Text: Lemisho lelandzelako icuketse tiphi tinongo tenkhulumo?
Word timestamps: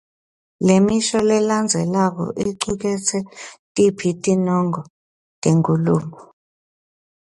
Lemisho 0.65 1.19
lelandzelako 1.29 2.25
icuketse 2.49 3.17
tiphi 3.73 4.09
tinongo 4.23 4.81
tenkhulumo? 5.41 6.17